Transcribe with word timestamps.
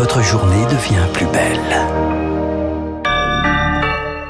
votre 0.00 0.22
journée 0.22 0.64
devient 0.64 1.06
plus 1.12 1.26
belle. 1.26 1.60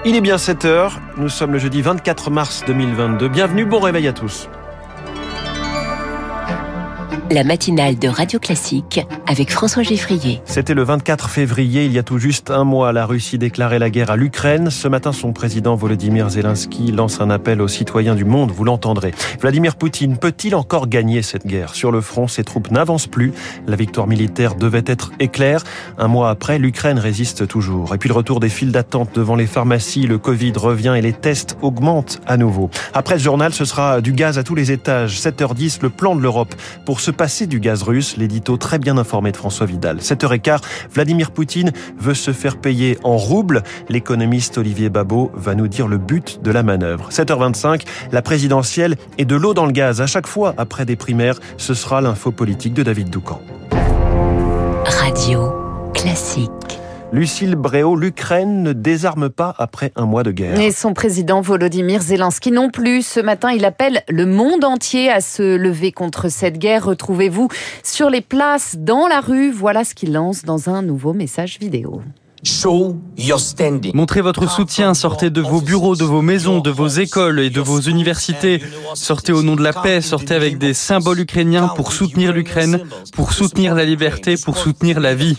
Il 0.05 0.17
est 0.17 0.21
bien 0.21 0.37
7 0.37 0.65
heures, 0.65 1.01
nous 1.17 1.29
sommes 1.29 1.53
le 1.53 1.61
jeudi 1.61 1.81
24 1.81 2.29
mars 2.29 2.65
2022. 2.67 3.29
Bienvenue, 3.29 3.65
bon 3.67 3.79
réveil 3.79 4.09
à 4.09 4.13
tous. 4.13 4.49
La 7.33 7.45
matinale 7.45 7.97
de 7.97 8.09
Radio 8.09 8.41
Classique 8.41 9.07
avec 9.29 9.53
François 9.53 9.85
Geffrier. 9.85 10.43
C'était 10.47 10.75
le 10.75 10.83
24 10.83 11.31
février, 11.31 11.85
il 11.85 11.93
y 11.93 11.99
a 12.01 12.03
tout 12.03 12.19
juste 12.19 12.51
un 12.51 12.65
mois, 12.65 12.93
la 12.93 13.07
Russie 13.07 13.39
déclarait 13.39 13.79
la 13.79 13.89
guerre 13.89 14.11
à 14.11 14.17
l'Ukraine. 14.17 14.69
Ce 14.71 14.89
matin, 14.89 15.13
son 15.13 15.33
président 15.33 15.77
Volodymyr 15.77 16.29
Zelensky 16.29 16.91
lance 16.91 17.21
un 17.21 17.31
appel 17.31 17.61
aux 17.61 17.69
citoyens 17.69 18.17
du 18.17 18.25
monde, 18.25 18.51
vous 18.51 18.65
l'entendrez. 18.65 19.15
Vladimir 19.41 19.77
Poutine 19.77 20.17
peut-il 20.17 20.57
encore 20.57 20.89
gagner 20.89 21.23
cette 21.23 21.47
guerre? 21.47 21.77
Sur 21.77 21.93
le 21.93 22.01
front, 22.01 22.27
ses 22.27 22.43
troupes 22.43 22.73
n'avancent 22.73 23.07
plus. 23.07 23.33
La 23.69 23.77
victoire 23.77 24.09
militaire 24.09 24.57
devait 24.57 24.83
être 24.85 25.13
éclair. 25.21 25.63
Un 25.99 26.09
mois 26.09 26.31
après, 26.31 26.59
l'Ukraine 26.59 26.99
résiste 26.99 27.47
toujours. 27.47 27.95
Et 27.95 27.99
puis 27.99 28.09
le 28.09 28.15
retour 28.17 28.41
des 28.41 28.49
files 28.49 28.73
d'attente 28.73 29.11
devant 29.15 29.37
les 29.37 29.47
pharmacies, 29.47 30.09
le 30.09 30.19
Covid 30.19 30.55
revient 30.57 30.95
et 30.97 31.01
les 31.01 31.13
tests 31.13 31.57
augmentent 31.63 32.21
à 32.27 32.37
nouveau. 32.37 32.71
Après 32.93 33.19
ce 33.19 33.23
journal, 33.23 33.55
ce 33.55 33.65
sera 33.65 34.01
du 34.01 34.15
gaz 34.15 34.37
à 34.37 34.43
tous 34.43 34.57
les 34.57 34.73
étages. 34.73 35.21
7h10, 35.21 35.79
le 35.81 35.91
plan 35.91 36.17
de 36.17 36.21
l'Europe 36.21 36.57
pour 36.85 36.99
se 36.99 37.13
passer 37.21 37.47
du 37.47 37.61
gaz 37.61 37.83
russe, 37.83 38.17
l'édito 38.17 38.57
très 38.57 38.79
bien 38.79 38.97
informé 38.97 39.31
de 39.31 39.37
François 39.37 39.67
Vidal. 39.67 39.99
7h15, 39.99 40.61
Vladimir 40.91 41.33
Poutine 41.33 41.71
veut 41.99 42.15
se 42.15 42.33
faire 42.33 42.57
payer 42.57 42.97
en 43.05 43.19
roubles. 43.19 43.63
L'économiste 43.91 44.57
Olivier 44.57 44.89
Babot 44.89 45.31
va 45.35 45.55
nous 45.55 45.69
dire 45.69 45.87
le 45.87 45.99
but 45.99 46.41
de 46.43 46.51
la 46.51 46.63
manœuvre. 46.63 47.11
7h25, 47.11 47.83
la 48.11 48.23
présidentielle 48.23 48.97
et 49.19 49.27
de 49.27 49.37
l'eau 49.37 49.53
dans 49.53 49.67
le 49.67 49.73
gaz. 49.73 50.01
À 50.01 50.07
chaque 50.07 50.27
fois, 50.27 50.55
après 50.57 50.87
des 50.87 50.97
primaires, 50.97 51.39
ce 51.59 51.75
sera 51.75 52.01
l'info 52.01 52.31
politique 52.31 52.73
de 52.73 52.83
David 52.83 53.11
Doucan. 53.11 53.43
Radio 54.87 55.53
Classique. 55.93 56.70
Lucille 57.13 57.57
Bréau, 57.57 57.97
l'Ukraine 57.97 58.63
ne 58.63 58.73
désarme 58.73 59.31
pas 59.31 59.53
après 59.59 59.93
un 59.97 60.07
mois 60.07 60.23
de 60.23 60.31
guerre. 60.31 60.61
Et 60.61 60.71
son 60.71 60.95
président 60.95 61.41
Volodymyr 61.41 62.01
Zelensky 62.01 62.53
non 62.53 62.71
plus. 62.71 63.05
Ce 63.05 63.19
matin, 63.19 63.51
il 63.51 63.65
appelle 63.65 64.03
le 64.09 64.27
monde 64.27 64.65
entier 64.65 65.11
à 65.11 65.21
se 65.21 65.57
lever 65.57 65.91
contre 65.91 66.29
cette 66.29 66.59
guerre. 66.59 66.85
Retrouvez-vous 66.85 67.49
sur 67.83 68.11
les 68.11 68.21
places, 68.21 68.77
dans 68.79 69.09
la 69.09 69.21
rue. 69.21 69.51
Voilà 69.51 69.83
ce 69.85 69.95
qu'il 69.95 70.13
lance 70.13 70.45
dans 70.45 70.71
un 70.71 70.83
nouveau 70.83 71.13
message 71.13 71.59
vidéo. 71.59 72.01
Montrez 73.93 74.23
votre 74.23 74.49
soutien, 74.49 74.95
sortez 74.95 75.29
de 75.29 75.41
vos 75.43 75.61
bureaux, 75.61 75.95
de 75.95 76.05
vos 76.05 76.23
maisons, 76.23 76.61
de 76.61 76.71
vos 76.71 76.89
écoles 76.89 77.41
et 77.41 77.51
de 77.51 77.61
vos 77.61 77.81
universités. 77.81 78.63
Sortez 78.95 79.33
au 79.33 79.43
nom 79.43 79.57
de 79.57 79.63
la 79.63 79.75
paix, 79.75 80.01
sortez 80.01 80.35
avec 80.35 80.57
des 80.57 80.73
symboles 80.73 81.21
ukrainiens 81.21 81.69
pour 81.69 81.93
soutenir 81.93 82.33
l'Ukraine, 82.33 82.81
pour 83.13 83.33
soutenir 83.33 83.75
la 83.75 83.85
liberté, 83.85 84.37
pour 84.43 84.57
soutenir 84.57 85.01
la 85.01 85.15
vie. 85.15 85.37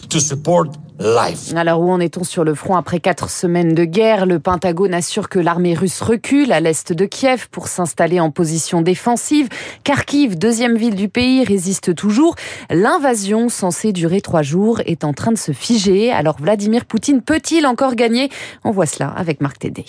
Alors 1.55 1.81
où 1.81 1.89
en 1.89 1.99
est-on 1.99 2.23
sur 2.23 2.43
le 2.43 2.53
front 2.53 2.75
après 2.75 2.99
quatre 2.99 3.29
semaines 3.29 3.73
de 3.73 3.85
guerre? 3.85 4.25
Le 4.25 4.39
Pentagone 4.39 4.93
assure 4.93 5.29
que 5.29 5.39
l'armée 5.39 5.73
russe 5.73 6.01
recule 6.01 6.51
à 6.51 6.59
l'est 6.59 6.93
de 6.93 7.05
Kiev 7.05 7.47
pour 7.49 7.67
s'installer 7.67 8.19
en 8.19 8.29
position 8.29 8.81
défensive. 8.81 9.49
Kharkiv, 9.83 10.37
deuxième 10.37 10.77
ville 10.77 10.95
du 10.95 11.09
pays, 11.09 11.43
résiste 11.43 11.95
toujours. 11.95 12.35
L'invasion 12.69 13.49
censée 13.49 13.93
durer 13.93 14.21
trois 14.21 14.43
jours 14.43 14.81
est 14.85 15.03
en 15.03 15.13
train 15.13 15.31
de 15.31 15.37
se 15.37 15.51
figer. 15.51 16.11
Alors 16.11 16.37
Vladimir 16.39 16.85
Poutine 16.85 17.21
peut-il 17.21 17.65
encore 17.65 17.95
gagner? 17.95 18.29
On 18.63 18.71
voit 18.71 18.85
cela 18.85 19.09
avec 19.09 19.41
Marc 19.41 19.59
Tédé. 19.59 19.85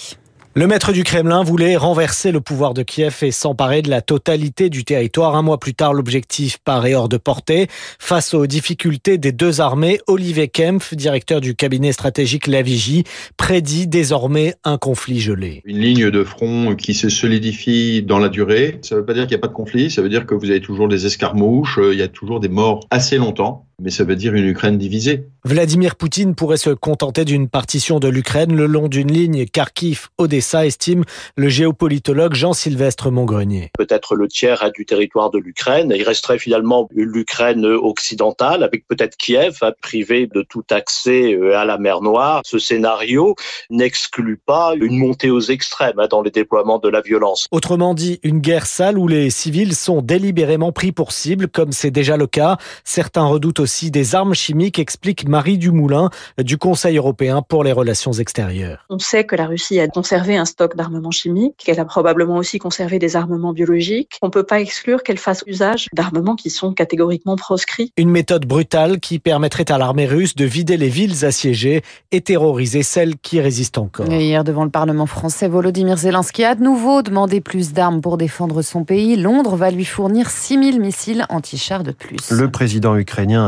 Le 0.55 0.67
maître 0.67 0.93
du 0.93 1.03
Kremlin 1.03 1.43
voulait 1.43 1.77
renverser 1.77 2.31
le 2.31 2.43
pouvoir 2.43 2.75
de 2.75 2.83
Kiev 2.83 3.21
et 3.23 3.31
s'emparer 3.31 3.81
de 3.81 3.89
la 3.89 4.03
totalité 4.03 4.69
du 4.69 4.85
territoire. 4.85 5.35
Un 5.35 5.41
mois 5.41 5.59
plus 5.59 5.73
tard, 5.73 5.95
l'objectif 5.95 6.59
paraît 6.63 6.93
hors 6.93 7.09
de 7.09 7.17
portée. 7.17 7.69
Face 7.99 8.35
aux 8.35 8.47
difficultés 8.47 9.17
des 9.17 9.33
deux 9.33 9.63
armées, 9.63 9.99
Olivier 10.09 10.49
Kempf, 10.49 10.93
directeur 10.93 11.41
du 11.41 11.55
cabinet 11.55 11.93
stratégique 11.93 12.49
La 12.49 12.61
Vigie, 12.61 13.05
prédit 13.39 13.87
désormais 13.87 14.55
un 14.63 14.77
conflit 14.77 15.21
gelé. 15.21 15.63
Une 15.65 15.79
ligne 15.79 16.11
de 16.11 16.23
front 16.23 16.77
qui 16.77 16.93
se 16.93 17.09
solidifie 17.09 18.03
dans 18.03 18.19
la 18.19 18.29
durée. 18.29 18.79
Ça 18.83 18.95
ne 18.95 19.01
veut 19.01 19.07
pas 19.07 19.15
dire 19.15 19.23
qu'il 19.23 19.35
n'y 19.35 19.41
a 19.41 19.41
pas 19.41 19.49
de 19.49 19.55
conflit, 19.55 19.91
ça 19.91 20.03
veut 20.03 20.11
dire 20.11 20.27
que 20.27 20.35
vous 20.35 20.51
avez 20.51 20.61
toujours 20.61 20.89
des 20.89 21.07
escarmouches, 21.07 21.81
il 21.83 21.99
y 21.99 22.03
a 22.03 22.09
toujours 22.09 22.41
des 22.41 22.51
morts 22.51 22.81
assez 22.91 23.17
longtemps 23.17 23.69
mais 23.83 23.91
ça 23.91 24.05
veut 24.05 24.17
dire 24.17 24.35
une 24.35 24.47
Ukraine 24.47 24.79
divisée. 24.79 25.27
Vladimir 25.45 25.97
Poutine 25.97 26.35
pourrait 26.35 26.57
se 26.57 26.71
contenter 26.71 27.25
d'une 27.25 27.49
partition 27.49 27.99
de 27.99 28.09
l'Ukraine 28.09 28.55
le 28.55 28.67
long 28.67 28.89
d'une 28.89 29.11
ligne 29.11 29.45
Kharkiv-Odessa, 29.47 30.67
estime 30.67 31.05
le 31.37 31.49
géopolitologue 31.49 32.35
Jean-Sylvestre 32.35 33.11
Montgrenier. 33.11 33.71
Peut-être 33.77 34.15
le 34.15 34.29
tiers 34.29 34.71
du 34.73 34.87
territoire 34.87 35.31
de 35.31 35.39
l'Ukraine. 35.39 35.93
Il 35.95 36.05
resterait 36.05 36.39
finalement 36.39 36.89
l'Ukraine 36.95 37.65
occidentale, 37.67 38.63
avec 38.63 38.87
peut-être 38.87 39.17
Kiev, 39.17 39.59
hein, 39.63 39.73
privé 39.83 40.29
de 40.33 40.43
tout 40.49 40.65
accès 40.71 41.35
euh, 41.35 41.59
à 41.59 41.65
la 41.65 41.79
mer 41.79 42.03
Noire. 42.03 42.43
Ce 42.45 42.59
scénario 42.59 43.35
n'exclut 43.71 44.37
pas 44.37 44.75
une 44.77 44.99
montée 44.99 45.31
aux 45.31 45.41
extrêmes 45.41 45.99
hein, 45.99 46.07
dans 46.09 46.23
les 46.23 46.31
déploiements 46.31 46.79
de 46.79 46.89
la 46.89 47.01
violence. 47.01 47.47
Autrement 47.51 47.95
dit, 47.95 48.21
une 48.23 48.39
guerre 48.39 48.67
sale 48.67 48.97
où 48.99 49.09
les 49.09 49.31
civils 49.31 49.75
sont 49.75 50.03
délibérément 50.03 50.71
pris 50.71 50.93
pour 50.93 51.13
cible, 51.13 51.49
comme 51.49 51.73
c'est 51.73 51.91
déjà 51.91 52.17
le 52.17 52.27
cas. 52.27 52.59
Certains 52.85 53.25
redoutent 53.25 53.61
aussi 53.61 53.72
des 53.81 54.15
armes 54.15 54.35
chimiques, 54.35 54.79
explique 54.79 55.29
Marie 55.29 55.59
Dumoulin 55.59 56.11
du 56.39 56.59
Conseil 56.59 56.97
européen 56.97 57.43
pour 57.43 57.65
les 57.65 57.73
relations 57.73 58.13
extérieures. 58.13 58.87
On 58.91 58.99
sait 58.99 59.25
que 59.25 59.37
la 59.37 59.47
Russie 59.47 59.81
a 59.81 59.89
conservé 59.89 60.37
un 60.37 60.45
stock 60.45 60.77
d'armements 60.77 61.11
chimiques, 61.11 61.55
qu'elle 61.57 61.81
a 61.81 61.85
probablement 61.85 62.37
aussi 62.37 62.59
conservé 62.59 62.99
des 62.99 63.17
armements 63.17 63.53
biologiques. 63.53 64.19
On 64.23 64.27
ne 64.27 64.31
peut 64.31 64.43
pas 64.45 64.61
exclure 64.61 65.03
qu'elle 65.03 65.19
fasse 65.19 65.43
usage 65.47 65.89
d'armements 65.93 66.37
qui 66.37 66.51
sont 66.51 66.73
catégoriquement 66.73 67.37
proscrits. 67.37 67.93
Une 67.97 68.11
méthode 68.11 68.47
brutale 68.47 69.01
qui 69.01 69.19
permettrait 69.19 69.71
à 69.71 69.79
l'armée 69.79 70.07
russe 70.07 70.35
de 70.35 70.45
vider 70.45 70.77
les 70.77 70.89
villes 70.89 71.25
assiégées 71.25 71.83
et 72.11 72.21
terroriser 72.21 72.83
celles 72.83 73.17
qui 73.17 73.41
résistent 73.41 73.79
encore. 73.79 74.11
Et 74.11 74.27
hier, 74.27 74.45
devant 74.45 74.65
le 74.65 74.71
Parlement 74.71 75.07
français, 75.07 75.49
Volodymyr 75.49 75.97
Zelensky 75.97 76.45
a 76.45 76.55
de 76.55 76.63
nouveau 76.63 77.03
demandé 77.03 77.41
plus 77.41 77.73
d'armes 77.73 78.01
pour 78.01 78.19
défendre 78.19 78.63
son 78.63 78.85
pays. 78.85 79.17
Londres 79.17 79.57
va 79.57 79.71
lui 79.71 79.85
fournir 79.85 80.31
6000 80.31 80.81
missiles 80.81 81.25
anti-chars 81.29 81.83
de 81.83 81.93
plus. 81.93 82.31
Le 82.31 82.51
président 82.51 82.97
ukrainien 82.97 83.47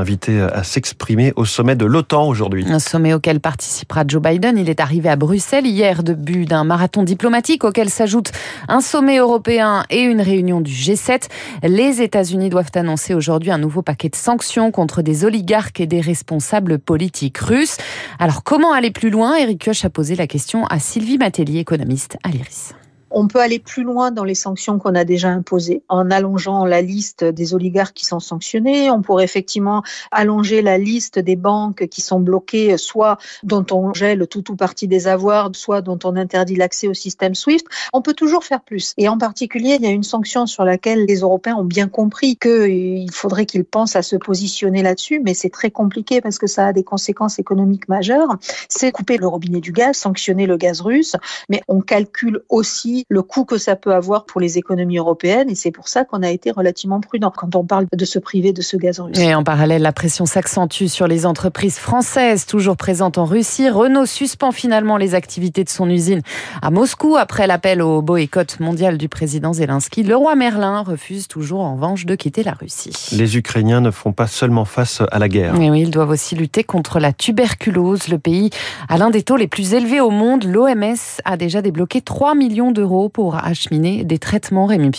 à 0.52 0.62
s'exprimer 0.64 1.32
au 1.36 1.44
sommet 1.44 1.76
de 1.76 1.84
l'OTAN 1.84 2.28
aujourd'hui. 2.28 2.66
Un 2.68 2.78
sommet 2.78 3.14
auquel 3.14 3.40
participera 3.40 4.04
Joe 4.06 4.22
Biden. 4.22 4.58
Il 4.58 4.70
est 4.70 4.80
arrivé 4.80 5.08
à 5.08 5.16
Bruxelles 5.16 5.66
hier 5.66 6.02
de 6.02 6.14
but 6.14 6.46
d'un 6.46 6.64
marathon 6.64 7.02
diplomatique 7.02 7.64
auquel 7.64 7.90
s'ajoute 7.90 8.32
un 8.68 8.80
sommet 8.80 9.18
européen 9.18 9.84
et 9.90 10.00
une 10.00 10.20
réunion 10.20 10.60
du 10.60 10.72
G7. 10.72 11.28
Les 11.62 12.02
États-Unis 12.02 12.50
doivent 12.50 12.72
annoncer 12.74 13.14
aujourd'hui 13.14 13.50
un 13.50 13.58
nouveau 13.58 13.82
paquet 13.82 14.08
de 14.08 14.16
sanctions 14.16 14.70
contre 14.70 15.02
des 15.02 15.24
oligarques 15.24 15.80
et 15.80 15.86
des 15.86 16.00
responsables 16.00 16.78
politiques 16.78 17.38
russes. 17.38 17.76
Alors 18.18 18.42
comment 18.44 18.72
aller 18.72 18.90
plus 18.90 19.10
loin? 19.10 19.36
Eric 19.36 19.64
Kioch 19.64 19.84
a 19.84 19.90
posé 19.90 20.16
la 20.16 20.26
question 20.26 20.66
à 20.66 20.78
Sylvie 20.78 21.18
Matelli, 21.18 21.58
économiste 21.58 22.16
à 22.22 22.28
l'IRIS. 22.28 22.74
On 23.16 23.28
peut 23.28 23.38
aller 23.38 23.60
plus 23.60 23.84
loin 23.84 24.10
dans 24.10 24.24
les 24.24 24.34
sanctions 24.34 24.80
qu'on 24.80 24.96
a 24.96 25.04
déjà 25.04 25.28
imposées 25.28 25.84
en 25.88 26.10
allongeant 26.10 26.64
la 26.64 26.82
liste 26.82 27.22
des 27.22 27.54
oligarques 27.54 27.94
qui 27.94 28.06
sont 28.06 28.18
sanctionnés. 28.18 28.90
On 28.90 29.02
pourrait 29.02 29.22
effectivement 29.22 29.84
allonger 30.10 30.62
la 30.62 30.78
liste 30.78 31.20
des 31.20 31.36
banques 31.36 31.86
qui 31.86 32.00
sont 32.00 32.18
bloquées, 32.18 32.76
soit 32.76 33.18
dont 33.44 33.64
on 33.70 33.94
gèle 33.94 34.26
tout 34.26 34.50
ou 34.50 34.56
partie 34.56 34.88
des 34.88 35.06
avoirs, 35.06 35.50
soit 35.54 35.80
dont 35.80 35.98
on 36.02 36.16
interdit 36.16 36.56
l'accès 36.56 36.88
au 36.88 36.94
système 36.94 37.36
SWIFT. 37.36 37.64
On 37.92 38.02
peut 38.02 38.14
toujours 38.14 38.42
faire 38.42 38.62
plus. 38.62 38.94
Et 38.98 39.08
en 39.08 39.16
particulier, 39.16 39.76
il 39.78 39.82
y 39.82 39.86
a 39.86 39.92
une 39.92 40.02
sanction 40.02 40.46
sur 40.46 40.64
laquelle 40.64 41.04
les 41.04 41.20
Européens 41.20 41.54
ont 41.54 41.64
bien 41.64 41.86
compris 41.86 42.36
qu'il 42.36 43.12
faudrait 43.12 43.46
qu'ils 43.46 43.64
pensent 43.64 43.94
à 43.94 44.02
se 44.02 44.16
positionner 44.16 44.82
là-dessus, 44.82 45.20
mais 45.24 45.34
c'est 45.34 45.50
très 45.50 45.70
compliqué 45.70 46.20
parce 46.20 46.40
que 46.40 46.48
ça 46.48 46.66
a 46.66 46.72
des 46.72 46.82
conséquences 46.82 47.38
économiques 47.38 47.88
majeures. 47.88 48.36
C'est 48.68 48.90
couper 48.90 49.18
le 49.18 49.28
robinet 49.28 49.60
du 49.60 49.70
gaz, 49.70 49.98
sanctionner 49.98 50.46
le 50.46 50.56
gaz 50.56 50.80
russe, 50.80 51.14
mais 51.48 51.62
on 51.68 51.80
calcule 51.80 52.42
aussi 52.48 53.03
le 53.08 53.22
coût 53.22 53.44
que 53.44 53.58
ça 53.58 53.76
peut 53.76 53.94
avoir 53.94 54.24
pour 54.24 54.40
les 54.40 54.58
économies 54.58 54.98
européennes 54.98 55.50
et 55.50 55.54
c'est 55.54 55.70
pour 55.70 55.88
ça 55.88 56.04
qu'on 56.04 56.22
a 56.22 56.30
été 56.30 56.50
relativement 56.50 57.00
prudent 57.00 57.32
quand 57.34 57.54
on 57.54 57.64
parle 57.64 57.86
de 57.92 58.04
se 58.04 58.18
priver 58.18 58.52
de 58.52 58.62
ce 58.62 58.76
gaz 58.76 59.00
russe. 59.00 59.18
Et 59.18 59.34
en 59.34 59.44
parallèle, 59.44 59.82
la 59.82 59.92
pression 59.92 60.26
s'accentue 60.26 60.86
sur 60.86 61.06
les 61.06 61.26
entreprises 61.26 61.78
françaises 61.78 62.46
toujours 62.46 62.76
présentes 62.76 63.18
en 63.18 63.24
Russie. 63.24 63.68
Renault 63.68 64.06
suspend 64.06 64.52
finalement 64.52 64.96
les 64.96 65.14
activités 65.14 65.64
de 65.64 65.68
son 65.68 65.88
usine 65.90 66.22
à 66.62 66.70
Moscou 66.70 67.16
après 67.16 67.46
l'appel 67.46 67.82
au 67.82 68.02
boycott 68.02 68.60
mondial 68.60 68.98
du 68.98 69.08
président 69.08 69.52
Zelensky. 69.52 70.02
Le 70.02 70.16
roi 70.16 70.34
Merlin 70.34 70.82
refuse 70.82 71.28
toujours 71.28 71.60
en 71.60 71.74
revanche 71.74 72.06
de 72.06 72.14
quitter 72.14 72.42
la 72.42 72.52
Russie. 72.52 72.92
Les 73.12 73.36
Ukrainiens 73.36 73.80
ne 73.80 73.90
font 73.90 74.12
pas 74.12 74.26
seulement 74.26 74.64
face 74.64 75.02
à 75.10 75.18
la 75.18 75.28
guerre. 75.28 75.54
oui, 75.58 75.80
ils 75.80 75.90
doivent 75.90 76.10
aussi 76.10 76.34
lutter 76.34 76.64
contre 76.64 76.98
la 77.00 77.12
tuberculose. 77.12 78.08
Le 78.08 78.18
pays 78.18 78.50
a 78.88 78.98
l'un 78.98 79.10
des 79.10 79.22
taux 79.22 79.36
les 79.36 79.48
plus 79.48 79.74
élevés 79.74 80.00
au 80.00 80.10
monde. 80.10 80.44
L'OMS 80.44 81.20
a 81.24 81.36
déjà 81.36 81.62
débloqué 81.62 82.00
3 82.00 82.34
millions 82.34 82.70
d'euros 82.70 82.93
pour 83.12 83.36
acheminer 83.36 84.04
des 84.04 84.18
traitements 84.18 84.66
Rémi. 84.66 84.90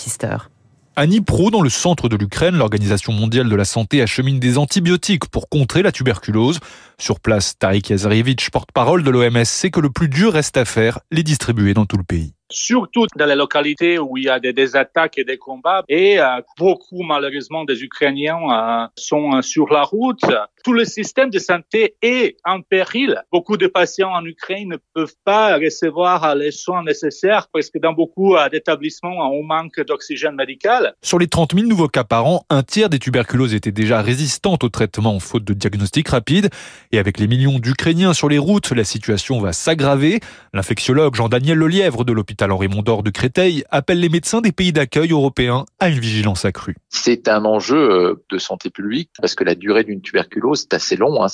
À 0.97 1.05
Dnipro, 1.07 1.51
dans 1.51 1.61
le 1.61 1.69
centre 1.69 2.07
de 2.07 2.15
l'Ukraine, 2.15 2.55
l'Organisation 2.55 3.11
mondiale 3.11 3.49
de 3.49 3.55
la 3.55 3.65
santé 3.65 4.01
achemine 4.01 4.39
des 4.39 4.57
antibiotiques 4.57 5.25
pour 5.27 5.49
contrer 5.49 5.81
la 5.81 5.91
tuberculose. 5.91 6.59
Sur 6.97 7.19
place, 7.19 7.57
Tarik 7.57 7.89
Yazarevich, 7.89 8.49
porte-parole 8.49 9.03
de 9.03 9.09
l'OMS, 9.09 9.45
sait 9.45 9.71
que 9.71 9.79
le 9.79 9.89
plus 9.89 10.07
dur 10.07 10.33
reste 10.33 10.57
à 10.57 10.65
faire, 10.65 10.99
les 11.11 11.23
distribuer 11.23 11.73
dans 11.73 11.85
tout 11.85 11.97
le 11.97 12.03
pays. 12.03 12.33
Surtout 12.51 13.05
dans 13.15 13.25
les 13.25 13.35
localités 13.35 13.99
où 13.99 14.17
il 14.17 14.25
y 14.25 14.29
a 14.29 14.39
des, 14.39 14.75
attaques 14.75 15.17
et 15.17 15.23
des 15.23 15.37
combats. 15.37 15.83
Et 15.87 16.19
euh, 16.19 16.41
beaucoup, 16.57 17.03
malheureusement, 17.03 17.65
des 17.65 17.83
Ukrainiens 17.83 18.39
euh, 18.51 18.87
sont 18.97 19.35
euh, 19.35 19.41
sur 19.41 19.71
la 19.71 19.83
route. 19.83 20.21
Tout 20.63 20.73
le 20.73 20.85
système 20.85 21.29
de 21.29 21.39
santé 21.39 21.95
est 22.01 22.37
en 22.43 22.61
péril. 22.61 23.21
Beaucoup 23.31 23.57
de 23.57 23.67
patients 23.67 24.11
en 24.11 24.25
Ukraine 24.25 24.69
ne 24.69 24.77
peuvent 24.93 25.13
pas 25.23 25.57
recevoir 25.57 26.35
les 26.35 26.51
soins 26.51 26.83
nécessaires 26.83 27.47
parce 27.53 27.69
que 27.69 27.77
dans 27.77 27.93
beaucoup 27.93 28.35
d'établissements, 28.51 29.31
on 29.31 29.43
manque 29.43 29.79
d'oxygène 29.81 30.35
médical. 30.35 30.95
Sur 31.03 31.19
les 31.19 31.27
30 31.27 31.53
000 31.53 31.67
nouveaux 31.67 31.87
cas 31.87 32.03
par 32.03 32.25
an, 32.25 32.45
un 32.49 32.63
tiers 32.63 32.89
des 32.89 32.97
tuberculoses 32.97 33.53
étaient 33.53 33.71
déjà 33.71 34.01
résistantes 34.01 34.63
au 34.63 34.69
traitement 34.69 35.19
faute 35.19 35.43
de 35.43 35.53
diagnostic 35.53 36.09
rapide. 36.09 36.49
Et 36.91 36.97
avec 36.97 37.19
les 37.19 37.27
millions 37.27 37.59
d'Ukrainiens 37.59 38.13
sur 38.13 38.27
les 38.27 38.39
routes, 38.39 38.71
la 38.71 38.83
situation 38.83 39.39
va 39.39 39.53
s'aggraver. 39.53 40.19
L'infectiologue 40.53 41.13
Jean-Daniel 41.13 41.59
Lelièvre 41.59 42.05
de 42.05 42.11
l'hôpital 42.11 42.44
Henri 42.51 42.67
Mondor 42.67 43.03
de 43.03 43.09
Créteil 43.09 43.63
appelle 43.71 43.99
les 43.99 44.09
médecins 44.09 44.41
des 44.41 44.51
pays 44.51 44.73
d'accueil 44.73 45.11
européens 45.11 45.65
à 45.79 45.89
une 45.89 45.99
vigilance 45.99 46.45
accrue. 46.45 46.75
C'est 46.89 47.27
un 47.27 47.45
enjeu 47.45 48.23
de 48.29 48.37
santé 48.37 48.69
publique 48.69 49.09
parce 49.19 49.35
que 49.35 49.43
la 49.43 49.55
durée 49.55 49.83
d'une 49.83 50.01
tuberculose 50.01 50.63
est 50.63 50.73
assez 50.73 50.95
long. 50.95 51.23
Hein. 51.23 51.27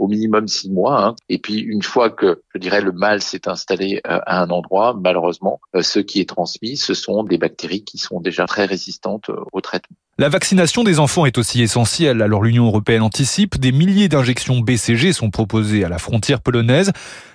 Au 0.00 0.08
minimum 0.08 0.48
six 0.48 0.70
mois. 0.70 1.04
Hein. 1.04 1.16
Et 1.28 1.38
puis 1.38 1.58
une 1.58 1.82
fois 1.82 2.10
que, 2.10 2.42
je 2.54 2.58
dirais, 2.58 2.80
le 2.80 2.92
mal 2.92 3.22
s'est 3.22 3.46
installé 3.48 4.00
à 4.04 4.42
un 4.42 4.50
endroit, 4.50 4.98
malheureusement, 4.98 5.60
ce 5.80 6.00
qui 6.00 6.20
est 6.20 6.28
transmis, 6.28 6.76
ce 6.76 6.94
sont 6.94 7.22
des 7.22 7.38
bactéries 7.38 7.84
qui 7.84 7.98
sont 7.98 8.20
déjà 8.20 8.46
très 8.46 8.64
résistantes 8.64 9.30
au 9.52 9.60
traitement. 9.60 9.96
La 10.18 10.28
vaccination 10.28 10.84
des 10.84 10.98
enfants 10.98 11.24
est 11.24 11.38
aussi 11.38 11.62
essentielle. 11.62 12.20
Alors 12.20 12.42
l'Union 12.42 12.66
européenne 12.66 13.00
anticipe. 13.00 13.58
Des 13.58 13.72
milliers 13.72 14.08
d'injections 14.08 14.60
BCG 14.60 15.14
sont 15.14 15.30
proposées 15.30 15.82
à 15.84 15.88
la 15.88 15.96
frontière 15.98 16.40
polonaise. 16.40 16.92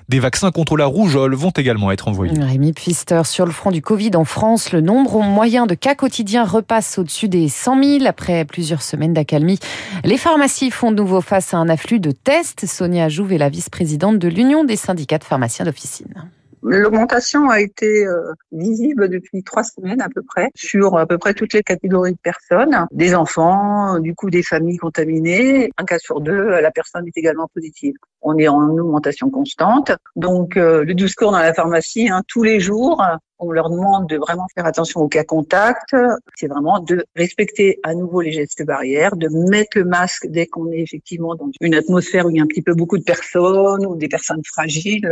Des 0.07 0.19
vaccins 0.19 0.51
contre 0.51 0.77
la 0.77 0.85
rougeole 0.85 1.33
vont 1.33 1.49
également 1.49 1.91
être 1.91 2.07
envoyés. 2.07 2.39
Rémi 2.39 2.73
Pfister, 2.73 3.23
sur 3.25 3.47
le 3.47 3.51
front 3.51 3.71
du 3.71 3.81
Covid 3.81 4.11
en 4.15 4.23
France, 4.23 4.71
le 4.71 4.81
nombre 4.81 5.23
moyen 5.23 5.65
de 5.65 5.73
cas 5.73 5.95
quotidiens 5.95 6.45
repasse 6.45 6.99
au-dessus 6.99 7.27
des 7.27 7.49
100 7.49 7.83
000 7.83 8.05
après 8.05 8.45
plusieurs 8.45 8.83
semaines 8.83 9.13
d'accalmie. 9.13 9.57
Les 10.03 10.17
pharmacies 10.17 10.69
font 10.69 10.91
de 10.91 10.97
nouveau 10.97 11.21
face 11.21 11.55
à 11.55 11.57
un 11.57 11.69
afflux 11.69 11.99
de 11.99 12.11
tests. 12.11 12.54
Sonia 12.63 13.09
Jouve 13.09 13.33
est 13.33 13.37
la 13.37 13.49
vice-présidente 13.49 14.19
de 14.19 14.27
l'Union 14.27 14.63
des 14.63 14.75
syndicats 14.75 15.17
de 15.17 15.23
pharmaciens 15.23 15.65
d'officine. 15.65 16.31
L'augmentation 16.67 17.51
a 17.51 17.61
été 17.61 18.07
euh, 18.07 18.33
visible 18.51 19.07
depuis 19.07 19.43
trois 19.43 19.63
semaines 19.63 20.01
à 20.01 20.09
peu 20.09 20.23
près 20.23 20.49
sur 20.55 20.97
à 20.97 21.05
peu 21.05 21.19
près 21.19 21.35
toutes 21.35 21.53
les 21.53 21.61
catégories 21.61 22.13
de 22.13 22.17
personnes, 22.17 22.87
des 22.91 23.13
enfants, 23.13 23.99
du 23.99 24.15
coup 24.15 24.31
des 24.31 24.41
familles 24.41 24.77
contaminées. 24.77 25.69
Un 25.77 25.85
cas 25.85 25.99
sur 25.99 26.21
deux, 26.21 26.59
la 26.59 26.71
personne 26.71 27.05
est 27.05 27.17
également 27.17 27.47
positive. 27.53 27.93
On 28.23 28.35
est 28.39 28.47
en 28.47 28.69
augmentation 28.69 29.29
constante. 29.29 29.91
Donc 30.15 30.57
euh, 30.57 30.83
le 30.83 30.95
discours 30.95 31.31
dans 31.31 31.37
la 31.37 31.53
pharmacie, 31.53 32.09
hein, 32.09 32.23
tous 32.27 32.41
les 32.41 32.59
jours, 32.59 32.99
on 33.39 33.51
leur 33.51 33.69
demande 33.69 34.07
de 34.07 34.17
vraiment 34.17 34.45
faire 34.53 34.65
attention 34.65 35.01
aux 35.01 35.07
cas 35.07 35.23
contacts. 35.23 35.95
C'est 36.35 36.47
vraiment 36.47 36.79
de 36.79 37.03
respecter 37.15 37.79
à 37.83 37.93
nouveau 37.93 38.21
les 38.21 38.31
gestes 38.31 38.65
barrières, 38.65 39.15
de 39.15 39.27
mettre 39.49 39.77
le 39.77 39.85
masque 39.85 40.27
dès 40.29 40.47
qu'on 40.47 40.71
est 40.71 40.79
effectivement 40.79 41.35
dans 41.35 41.49
une 41.61 41.75
atmosphère 41.75 42.25
où 42.25 42.29
il 42.29 42.37
y 42.37 42.39
a 42.39 42.43
un 42.43 42.47
petit 42.47 42.61
peu 42.61 42.73
beaucoup 42.73 42.97
de 42.97 43.03
personnes 43.03 43.85
ou 43.85 43.95
des 43.95 44.07
personnes 44.07 44.41
fragiles. 44.45 45.09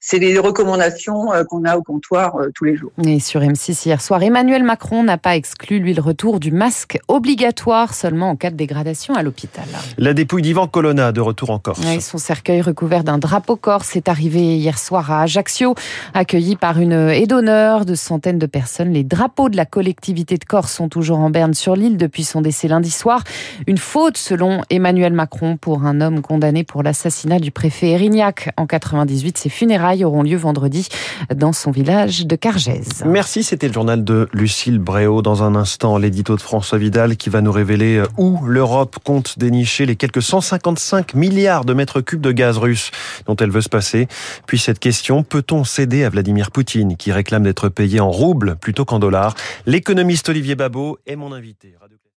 C'est 0.00 0.18
les 0.18 0.38
recommandations 0.38 1.32
euh, 1.32 1.44
qu'on 1.44 1.64
a 1.64 1.76
au 1.76 1.82
comptoir 1.82 2.36
euh, 2.36 2.50
tous 2.54 2.64
les 2.64 2.76
jours. 2.76 2.92
Et 3.04 3.20
sur 3.20 3.40
M6 3.40 3.86
hier 3.86 4.00
soir, 4.00 4.22
Emmanuel 4.22 4.62
Macron 4.62 5.02
n'a 5.02 5.18
pas 5.18 5.36
exclu, 5.36 5.78
lui, 5.78 5.94
le 5.94 6.02
retour 6.02 6.40
du 6.40 6.52
masque 6.52 6.98
obligatoire 7.08 7.94
seulement 7.94 8.30
en 8.30 8.36
cas 8.36 8.50
de 8.50 8.56
dégradation 8.56 9.14
à 9.14 9.22
l'hôpital. 9.22 9.64
La 9.98 10.14
dépouille 10.14 10.42
d'Ivan 10.42 10.66
Colonna 10.66 11.12
de 11.12 11.20
retour 11.20 11.50
en 11.50 11.58
Corse. 11.58 11.80
Oui, 11.84 12.00
son 12.00 12.18
cercueil 12.18 12.60
recouvert 12.60 13.04
d'un 13.04 13.18
drapeau 13.18 13.56
corse 13.56 13.96
est 13.96 14.08
arrivé 14.08 14.56
hier 14.56 14.78
soir 14.78 15.10
à 15.10 15.22
Ajaccio, 15.22 15.74
accueilli 16.14 16.56
par 16.56 16.78
une 16.78 16.92
haie 16.92 17.26
d'honneur 17.26 17.61
de 17.62 17.94
centaines 17.94 18.38
de 18.38 18.46
personnes. 18.46 18.92
Les 18.92 19.04
drapeaux 19.04 19.48
de 19.48 19.56
la 19.56 19.64
collectivité 19.64 20.36
de 20.36 20.44
Corse 20.44 20.72
sont 20.72 20.88
toujours 20.88 21.20
en 21.20 21.30
berne 21.30 21.54
sur 21.54 21.76
l'île 21.76 21.96
depuis 21.96 22.24
son 22.24 22.40
décès 22.40 22.66
lundi 22.66 22.90
soir. 22.90 23.22
Une 23.68 23.78
faute 23.78 24.16
selon 24.16 24.62
Emmanuel 24.68 25.12
Macron 25.12 25.56
pour 25.56 25.84
un 25.84 26.00
homme 26.00 26.22
condamné 26.22 26.64
pour 26.64 26.82
l'assassinat 26.82 27.38
du 27.38 27.52
préfet 27.52 27.90
Erignac 27.90 28.50
en 28.56 28.66
98. 28.66 29.38
Ses 29.38 29.48
funérailles 29.48 30.04
auront 30.04 30.24
lieu 30.24 30.36
vendredi 30.36 30.88
dans 31.32 31.52
son 31.52 31.70
village 31.70 32.26
de 32.26 32.34
Cargèse. 32.34 33.04
Merci, 33.06 33.44
c'était 33.44 33.68
le 33.68 33.72
journal 33.72 34.02
de 34.02 34.28
Lucille 34.32 34.80
Bréau. 34.80 35.22
Dans 35.22 35.44
un 35.44 35.54
instant, 35.54 35.98
l'édito 35.98 36.34
de 36.34 36.40
François 36.40 36.78
Vidal 36.78 37.16
qui 37.16 37.30
va 37.30 37.42
nous 37.42 37.52
révéler 37.52 38.02
où 38.18 38.44
l'Europe 38.44 38.96
compte 39.04 39.38
dénicher 39.38 39.86
les 39.86 39.94
quelques 39.94 40.22
155 40.22 41.14
milliards 41.14 41.64
de 41.64 41.74
mètres 41.74 42.00
cubes 42.00 42.20
de 42.20 42.32
gaz 42.32 42.58
russe 42.58 42.90
dont 43.26 43.36
elle 43.36 43.50
veut 43.50 43.60
se 43.60 43.68
passer. 43.68 44.08
Puis 44.46 44.58
cette 44.58 44.80
question, 44.80 45.22
peut-on 45.22 45.62
céder 45.62 46.02
à 46.02 46.10
Vladimir 46.10 46.50
Poutine 46.50 46.96
qui 46.96 47.12
réclame 47.12 47.44
des 47.44 47.51
d'être 47.52 47.68
payé 47.68 48.00
en 48.00 48.10
roubles 48.10 48.56
plutôt 48.56 48.86
qu'en 48.86 48.98
dollars. 48.98 49.34
L'économiste 49.66 50.30
Olivier 50.30 50.54
Babot 50.54 50.98
est 51.06 51.16
mon 51.16 51.32
invité. 51.32 51.74